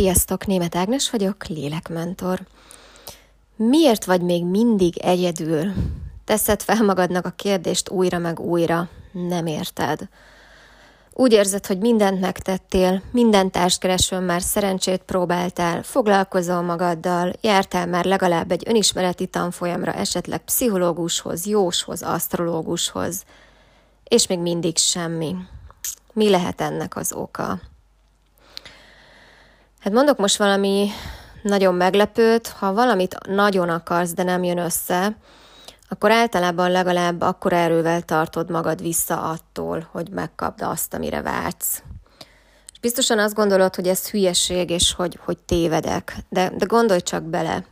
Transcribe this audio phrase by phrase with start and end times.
[0.00, 2.40] Sziasztok, Német Ágnes vagyok, lélekmentor.
[3.56, 5.72] Miért vagy még mindig egyedül?
[6.24, 8.88] Teszed fel magadnak a kérdést újra meg újra.
[9.12, 10.08] Nem érted.
[11.12, 18.50] Úgy érzed, hogy mindent megtettél, minden társkeresőn már szerencsét próbáltál, foglalkozol magaddal, jártál már legalább
[18.50, 23.24] egy önismereti tanfolyamra, esetleg pszichológushoz, jóshoz, asztrológushoz,
[24.04, 25.36] és még mindig semmi.
[26.12, 27.60] Mi lehet ennek az oka?
[29.80, 30.88] Hát mondok most valami
[31.42, 35.16] nagyon meglepőt, ha valamit nagyon akarsz, de nem jön össze,
[35.88, 41.82] akkor általában legalább akkor erővel tartod magad vissza attól, hogy megkapd azt, amire vágysz.
[42.72, 47.22] És biztosan azt gondolod, hogy ez hülyeség, és hogy, hogy tévedek, de, de gondolj csak
[47.22, 47.64] bele.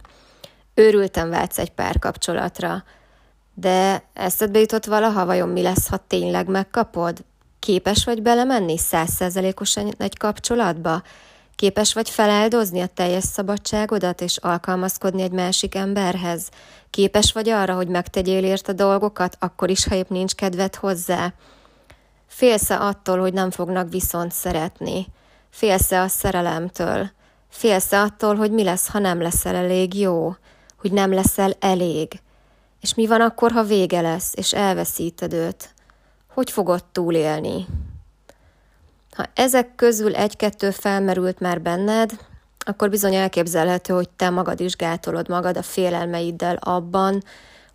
[0.74, 2.84] Őrültem vágysz egy párkapcsolatra,
[3.54, 7.24] de eszedbe jutott valaha, vajon mi lesz, ha tényleg megkapod?
[7.58, 11.02] Képes vagy belemenni százszerzelékosan egy kapcsolatba?
[11.58, 16.48] Képes vagy feláldozni a teljes szabadságodat és alkalmazkodni egy másik emberhez?
[16.90, 21.32] Képes vagy arra, hogy megtegyél ért a dolgokat, akkor is, ha épp nincs kedved hozzá?
[22.26, 25.06] Félsz-e attól, hogy nem fognak viszont szeretni?
[25.50, 27.10] Félsz-e a szerelemtől?
[27.48, 30.34] Félsz-e attól, hogy mi lesz, ha nem leszel elég jó?
[30.80, 32.20] Hogy nem leszel elég?
[32.80, 35.74] És mi van akkor, ha vége lesz, és elveszíted őt?
[36.28, 37.66] Hogy fogod túlélni?
[39.18, 42.10] Ha ezek közül egy-kettő felmerült már benned,
[42.58, 47.22] akkor bizony elképzelhető, hogy te magad is gátolod magad a félelmeiddel abban,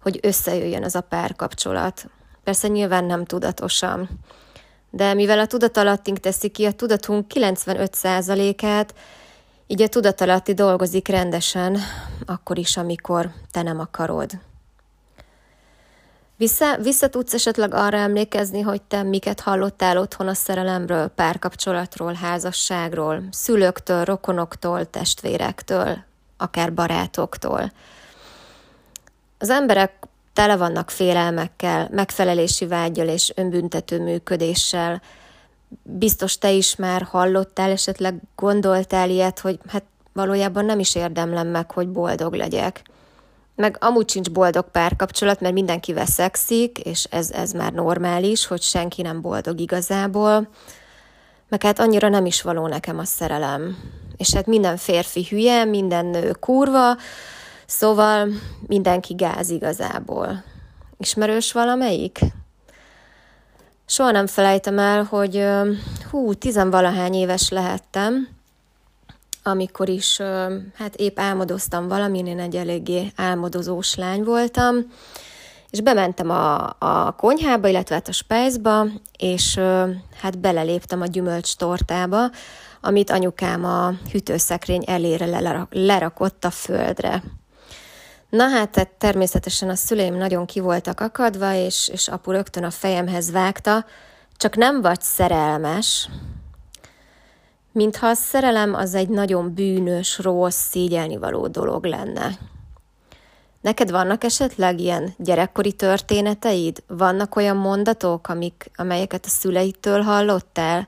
[0.02, 2.06] hogy összejöjjön az a párkapcsolat.
[2.44, 4.10] Persze nyilván nem tudatosan.
[4.90, 8.94] De mivel a tudatalattink teszi ki a tudatunk 95%-át,
[9.68, 11.78] így a tudatalatti dolgozik rendesen,
[12.26, 14.32] akkor is, amikor te nem akarod.
[16.44, 23.24] Vissza, vissza tudsz esetleg arra emlékezni, hogy te miket hallottál otthon a szerelemről, párkapcsolatról, házasságról,
[23.32, 25.98] szülőktől, rokonoktól, testvérektől,
[26.38, 27.72] akár barátoktól.
[29.38, 35.02] Az emberek tele vannak félelmekkel, megfelelési vágyal és önbüntető működéssel.
[35.84, 39.84] Biztos te is már hallottál, esetleg gondoltál ilyet, hogy hát
[40.14, 42.82] valójában nem is érdemlem meg, hogy boldog legyek
[43.56, 49.02] meg amúgy sincs boldog párkapcsolat, mert mindenki veszekszik, és ez, ez már normális, hogy senki
[49.02, 50.48] nem boldog igazából,
[51.50, 53.78] meg hát annyira nem is való nekem a szerelem.
[54.18, 56.98] És hát minden férfi hülye, minden nő kurva,
[57.66, 58.28] szóval
[58.68, 60.44] mindenki gáz igazából.
[60.98, 62.20] Ismerős valamelyik?
[63.86, 65.46] Soha nem felejtem el, hogy
[66.12, 68.28] hú, tizenvalahány éves lehettem,
[69.44, 70.20] amikor is
[70.76, 74.76] hát épp álmodoztam valamin, én egy eléggé álmodozós lány voltam,
[75.70, 78.86] és bementem a, a konyhába, illetve hát a spájzba,
[79.18, 79.60] és
[80.22, 82.30] hát beleléptem a gyümölcs tortába,
[82.82, 85.40] amit anyukám a hűtőszekrény elére
[85.72, 87.24] lerakott a földre.
[88.30, 90.62] Na hát tehát természetesen a szüleim nagyon ki
[90.96, 93.86] akadva, és, és apu rögtön a fejemhez vágta,
[94.38, 96.10] csak nem vagy szerelmes,
[97.74, 102.38] mintha a szerelem az egy nagyon bűnös, rossz, szégyelni való dolog lenne.
[103.62, 106.84] Neked vannak esetleg ilyen gyerekkori történeteid?
[106.88, 110.88] Vannak olyan mondatok, amik, amelyeket a szüleitől hallottál?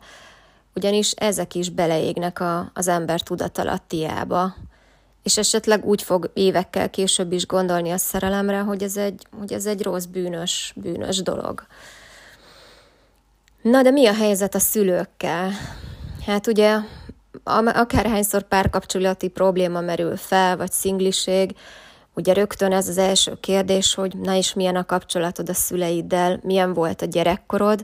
[0.74, 4.56] Ugyanis ezek is beleégnek a, az ember tudatalattiába.
[5.24, 9.66] És esetleg úgy fog évekkel később is gondolni a szerelemre, hogy ez egy, hogy ez
[9.66, 11.66] egy rossz, bűnös, bűnös dolog.
[13.62, 15.52] Na de mi a helyzet a szülőkkel?
[16.26, 16.78] Hát ugye
[17.64, 21.56] akárhányszor párkapcsolati probléma merül fel, vagy szingliség,
[22.14, 26.74] ugye rögtön ez az első kérdés, hogy na is milyen a kapcsolatod a szüleiddel, milyen
[26.74, 27.84] volt a gyerekkorod,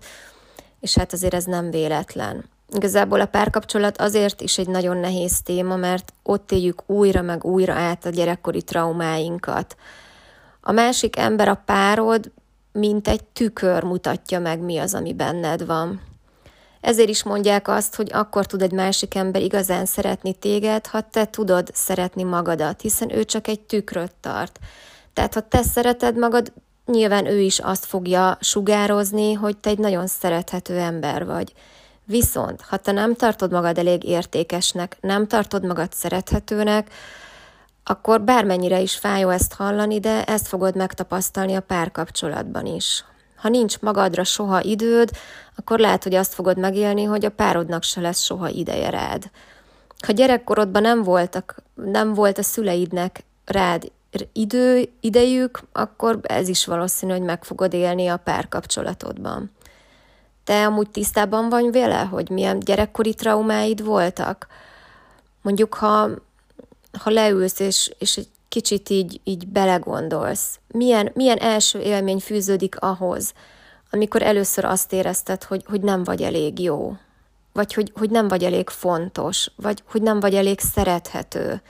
[0.79, 2.45] és hát azért ez nem véletlen.
[2.75, 7.73] Igazából a párkapcsolat azért is egy nagyon nehéz téma, mert ott éljük újra meg újra
[7.73, 9.75] át a gyerekkori traumáinkat.
[10.61, 12.31] A másik ember, a párod,
[12.71, 16.10] mint egy tükör mutatja meg, mi az, ami benned van.
[16.81, 21.25] Ezért is mondják azt, hogy akkor tud egy másik ember igazán szeretni téged, ha te
[21.25, 24.59] tudod szeretni magadat, hiszen ő csak egy tükröt tart.
[25.13, 26.53] Tehát ha te szereted magad,
[26.85, 31.53] nyilván ő is azt fogja sugározni, hogy te egy nagyon szerethető ember vagy.
[32.05, 36.89] Viszont, ha te nem tartod magad elég értékesnek, nem tartod magad szerethetőnek,
[37.83, 43.05] akkor bármennyire is fájó ezt hallani, de ezt fogod megtapasztalni a párkapcsolatban is.
[43.41, 45.09] Ha nincs magadra soha időd,
[45.55, 49.29] akkor lehet, hogy azt fogod megélni, hogy a párodnak se lesz soha ideje rád.
[50.05, 53.91] Ha gyerekkorodban nem, voltak, nem volt a szüleidnek rád
[54.33, 59.51] idő, idejük, akkor ez is valószínű, hogy meg fogod élni a párkapcsolatodban.
[60.43, 64.47] Te amúgy tisztában vagy vele, hogy milyen gyerekkori traumáid voltak?
[65.41, 66.09] Mondjuk, ha,
[66.99, 73.33] ha leülsz, és, és egy kicsit így, így belegondolsz, milyen, milyen első élmény fűződik ahhoz,
[73.91, 76.97] amikor először azt érezted, hogy, hogy nem vagy elég jó,
[77.53, 81.61] vagy hogy, hogy nem vagy elég fontos, vagy hogy nem vagy elég szerethető.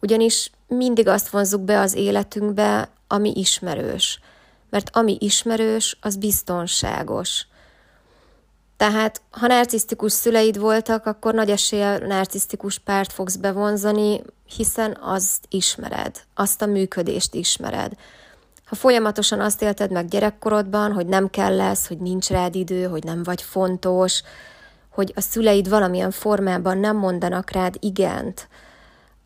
[0.00, 4.20] Ugyanis mindig azt vonzuk be az életünkbe, ami ismerős.
[4.70, 7.46] Mert ami ismerős, az biztonságos.
[8.76, 14.22] Tehát, ha narcisztikus szüleid voltak, akkor nagy esélye narcisztikus párt fogsz bevonzani,
[14.56, 17.92] hiszen azt ismered, azt a működést ismered.
[18.64, 23.04] Ha folyamatosan azt élted meg gyerekkorodban, hogy nem kell lesz, hogy nincs rád idő, hogy
[23.04, 24.22] nem vagy fontos,
[24.88, 28.48] hogy a szüleid valamilyen formában nem mondanak rád igent,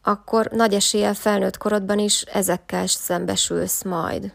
[0.02, 4.32] akkor nagy eséllyel felnőtt korodban is ezekkel szembesülsz majd.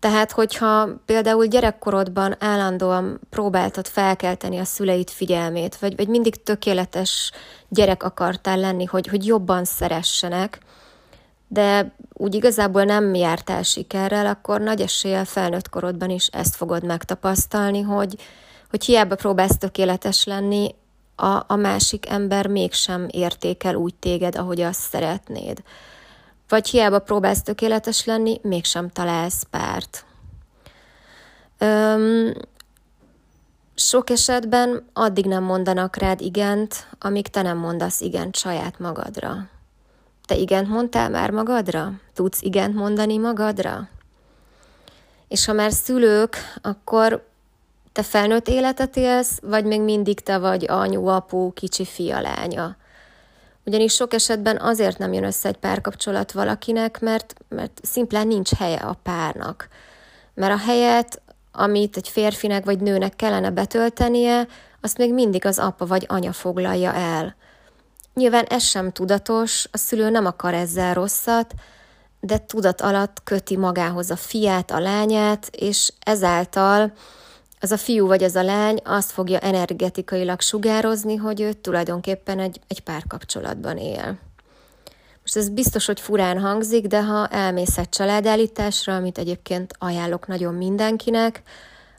[0.00, 7.32] Tehát, hogyha például gyerekkorodban állandóan próbáltad felkelteni a szüleid figyelmét, vagy, vagy mindig tökéletes
[7.68, 10.58] gyerek akartál lenni, hogy, hogy jobban szeressenek,
[11.48, 17.80] de úgy igazából nem jártál sikerrel, akkor nagy eséllyel felnőtt korodban is ezt fogod megtapasztalni,
[17.80, 18.16] hogy,
[18.70, 20.74] hogy hiába próbálsz tökéletes lenni,
[21.16, 25.62] a, a másik ember mégsem értékel úgy téged, ahogy azt szeretnéd.
[26.48, 30.04] Vagy hiába próbálsz tökéletes lenni, mégsem találsz párt.
[31.58, 32.32] Öm,
[33.74, 39.48] sok esetben addig nem mondanak rád igent, amíg te nem mondasz igent saját magadra.
[40.26, 41.92] Te igent mondtál már magadra?
[42.14, 43.88] Tudsz igent mondani magadra?
[45.28, 47.26] És ha már szülők, akkor
[47.92, 52.76] te felnőtt életet élsz, vagy még mindig te vagy anyu, apu, kicsi fia, lánya.
[53.64, 58.76] Ugyanis sok esetben azért nem jön össze egy párkapcsolat valakinek, mert, mert szimplán nincs helye
[58.76, 59.68] a párnak.
[60.34, 61.22] Mert a helyet,
[61.52, 64.46] amit egy férfinek vagy nőnek kellene betöltenie,
[64.80, 67.36] azt még mindig az apa vagy anya foglalja el.
[68.14, 71.54] Nyilván ez sem tudatos, a szülő nem akar ezzel rosszat,
[72.20, 76.92] de tudat alatt köti magához a fiát, a lányát, és ezáltal
[77.60, 82.60] az a fiú vagy az a lány azt fogja energetikailag sugározni, hogy ő tulajdonképpen egy,
[82.68, 84.18] egy párkapcsolatban él.
[85.20, 90.54] Most ez biztos, hogy furán hangzik, de ha elmész egy családállításra, amit egyébként ajánlok nagyon
[90.54, 91.42] mindenkinek,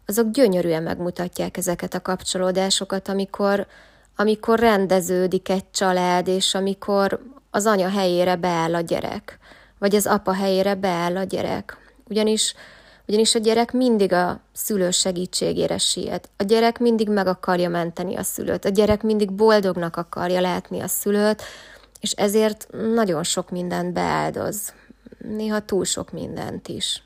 [0.06, 3.68] azok gyönyörűen megmutatják ezeket a kapcsolódásokat, amikor,
[4.16, 7.20] amikor rendeződik egy család, és amikor
[7.52, 9.40] az anya helyére beáll a gyerek,
[9.80, 11.78] vagy az apa helyére beáll a gyerek.
[12.08, 12.54] Ugyanis
[13.10, 16.30] ugyanis a gyerek mindig a szülő segítségére siet.
[16.38, 18.66] A gyerek mindig meg akarja menteni a szülőt.
[18.66, 21.42] A gyerek mindig boldognak akarja látni a szülőt,
[22.00, 24.74] és ezért nagyon sok mindent beáldoz.
[25.18, 27.04] Néha túl sok mindent is.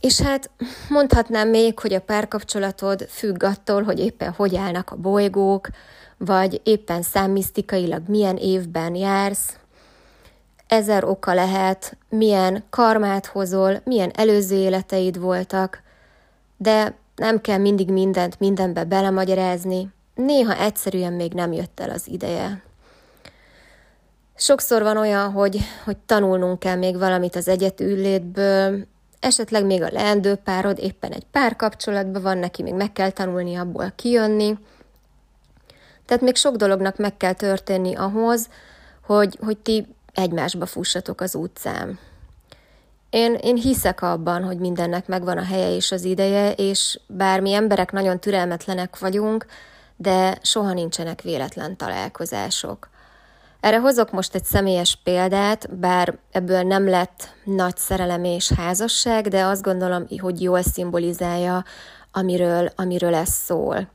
[0.00, 0.50] És hát
[0.88, 5.68] mondhatnám még, hogy a párkapcsolatod függ attól, hogy éppen hogy állnak a bolygók,
[6.16, 9.56] vagy éppen számmisztikailag milyen évben jársz,
[10.68, 15.82] ezer oka lehet, milyen karmát hozol, milyen előző életeid voltak,
[16.56, 22.62] de nem kell mindig mindent mindenbe belemagyarázni, néha egyszerűen még nem jött el az ideje.
[24.34, 28.86] Sokszor van olyan, hogy, hogy tanulnunk kell még valamit az egyetüllétből,
[29.20, 33.92] esetleg még a leendő párod éppen egy párkapcsolatban van, neki még meg kell tanulni abból
[33.96, 34.58] kijönni.
[36.06, 38.48] Tehát még sok dolognak meg kell történni ahhoz,
[39.06, 41.98] hogy, hogy ti egymásba fussatok az utcán.
[43.10, 47.52] Én, én hiszek abban, hogy mindennek megvan a helye és az ideje, és bár mi
[47.52, 49.46] emberek nagyon türelmetlenek vagyunk,
[49.96, 52.88] de soha nincsenek véletlen találkozások.
[53.60, 59.44] Erre hozok most egy személyes példát, bár ebből nem lett nagy szerelem és házasság, de
[59.44, 61.64] azt gondolom, hogy jól szimbolizálja,
[62.12, 63.88] amiről, amiről ez szól.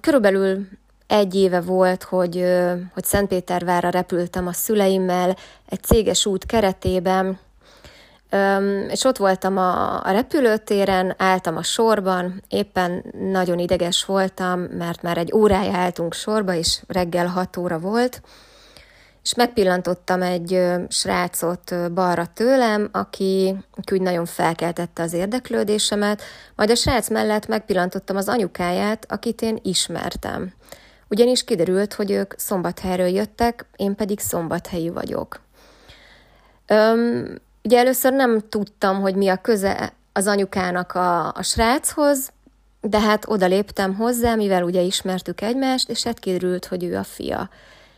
[0.00, 0.68] Körülbelül
[1.08, 2.44] egy éve volt, hogy,
[2.94, 5.36] hogy Szentpétervárra repültem a szüleimmel
[5.68, 7.38] egy céges út keretében,
[8.88, 15.18] és ott voltam a, a repülőtéren, álltam a sorban, éppen nagyon ideges voltam, mert már
[15.18, 18.22] egy órája álltunk sorba, és reggel hat óra volt,
[19.22, 26.22] és megpillantottam egy srácot balra tőlem, aki, aki úgy nagyon felkeltette az érdeklődésemet,
[26.54, 30.52] majd a srác mellett megpillantottam az anyukáját, akit én ismertem
[31.08, 35.40] ugyanis kiderült, hogy ők szombathelyről jöttek, én pedig szombathelyi vagyok.
[36.66, 42.30] Öm, ugye először nem tudtam, hogy mi a köze az anyukának a, a sráchoz,
[42.80, 47.04] de hát oda léptem hozzá, mivel ugye ismertük egymást, és hát kiderült, hogy ő a
[47.04, 47.50] fia.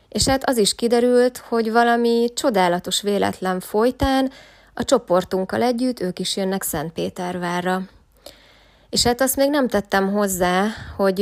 [0.08, 4.30] És hát az is kiderült, hogy valami csodálatos véletlen folytán
[4.74, 7.82] a csoportunkkal együtt ők is jönnek Szentpétervárra.
[8.90, 10.66] És hát azt még nem tettem hozzá,
[10.96, 11.20] hogy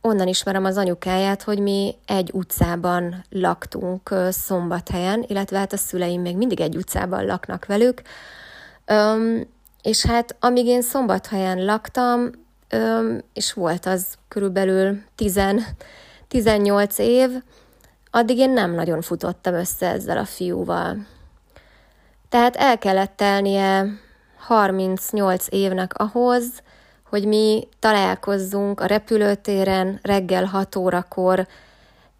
[0.00, 6.36] onnan ismerem az anyukáját, hogy mi egy utcában laktunk Szombathelyen, illetve hát a szüleim még
[6.36, 8.02] mindig egy utcában laknak velük.
[9.82, 12.30] És hát amíg én Szombathelyen laktam,
[13.32, 15.40] és volt az körülbelül 10,
[16.28, 17.30] 18 év,
[18.10, 21.06] addig én nem nagyon futottam össze ezzel a fiúval.
[22.28, 23.86] Tehát el kellett telnie
[24.38, 26.44] 38 évnek ahhoz,
[27.08, 31.46] hogy mi találkozzunk a repülőtéren reggel 6 órakor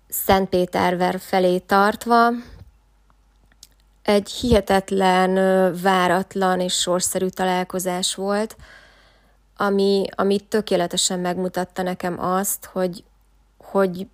[0.08, 2.30] Szentpéterver felé tartva.
[4.02, 5.34] Egy hihetetlen,
[5.82, 8.56] váratlan és sorszerű találkozás volt,
[9.56, 13.04] ami, ami tökéletesen megmutatta nekem azt, hogy,
[13.58, 14.06] hogy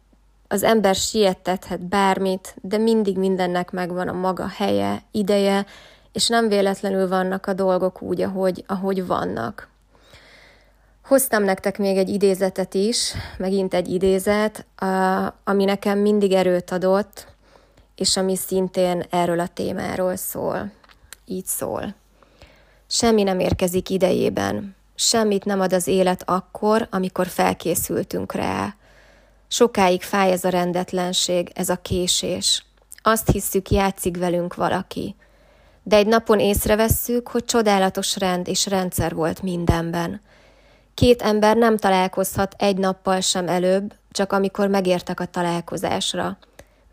[0.48, 5.66] az ember siettethet bármit, de mindig mindennek megvan a maga helye, ideje,
[6.12, 9.71] és nem véletlenül vannak a dolgok úgy, ahogy, ahogy vannak.
[11.02, 14.66] Hoztam nektek még egy idézetet is, megint egy idézet,
[15.44, 17.26] ami nekem mindig erőt adott,
[17.94, 20.72] és ami szintén erről a témáról szól.
[21.24, 21.94] Így szól.
[22.86, 28.74] Semmi nem érkezik idejében, semmit nem ad az élet akkor, amikor felkészültünk rá.
[29.48, 32.64] Sokáig fáj ez a rendetlenség, ez a késés.
[33.02, 35.14] Azt hisszük, játszik velünk valaki.
[35.82, 40.20] De egy napon észrevesszük, hogy csodálatos rend és rendszer volt mindenben–
[40.94, 46.38] Két ember nem találkozhat egy nappal sem előbb, csak amikor megértek a találkozásra.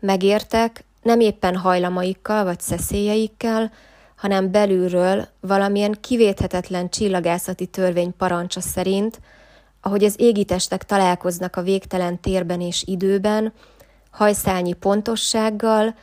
[0.00, 3.72] Megértek nem éppen hajlamaikkal vagy szeszélyeikkel,
[4.16, 9.20] hanem belülről valamilyen kivéthetetlen csillagászati törvény parancsa szerint,
[9.80, 13.52] ahogy az égitestek találkoznak a végtelen térben és időben,
[14.10, 15.94] hajszálnyi pontossággal,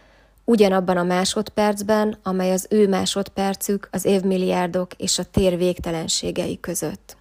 [0.43, 7.17] ugyanabban a másodpercben, amely az ő másodpercük az évmilliárdok és a tér végtelenségei között.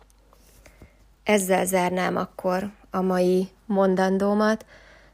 [1.26, 4.64] Ezzel zárnám akkor a mai mondandómat.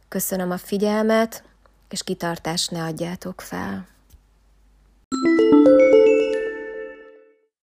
[0.08, 1.44] Köszönöm a figyelmet,
[1.88, 3.86] és kitartást ne adjátok fel.
[5.10, 6.01] thank you